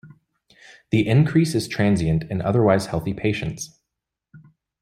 The 0.89 1.07
increase 1.07 1.53
is 1.53 1.67
transient 1.67 2.23
in 2.23 2.41
otherwise 2.41 2.87
healthy 2.87 3.13
patients. 3.13 3.79